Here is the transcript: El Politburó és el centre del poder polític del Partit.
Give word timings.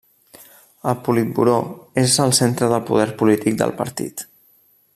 El 0.91 0.95
Politburó 1.07 1.57
és 2.03 2.17
el 2.25 2.33
centre 2.39 2.71
del 2.73 2.83
poder 2.89 3.07
polític 3.21 3.61
del 3.61 3.75
Partit. 3.83 4.25